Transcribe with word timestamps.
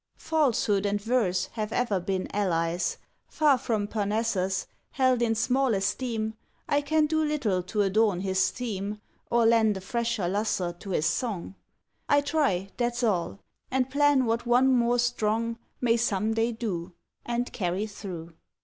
Falsehood 0.17 0.83
and 0.87 0.99
verse 0.99 1.45
have 1.51 1.71
ever 1.71 1.99
been 1.99 2.27
allies; 2.35 2.97
Far 3.27 3.55
from 3.59 3.87
Parnassus, 3.87 4.65
held 4.93 5.21
in 5.21 5.35
small 5.35 5.75
esteem, 5.75 6.33
I 6.67 6.81
can 6.81 7.05
do 7.05 7.21
little 7.23 7.61
to 7.61 7.83
adorn 7.83 8.21
his 8.21 8.49
theme, 8.49 8.99
Or 9.29 9.45
lend 9.45 9.77
a 9.77 9.81
fresher 9.81 10.27
lustre 10.27 10.73
to 10.73 10.89
his 10.89 11.05
song. 11.05 11.53
I 12.09 12.21
try, 12.21 12.69
that's 12.77 13.03
all 13.03 13.41
and 13.69 13.91
plan 13.91 14.25
what 14.25 14.47
one 14.47 14.73
more 14.75 14.97
strong 14.97 15.59
May 15.81 15.97
some 15.97 16.33
day 16.33 16.51
do 16.51 16.93
And 17.23 17.53
carry 17.53 17.85
through. 17.85 18.33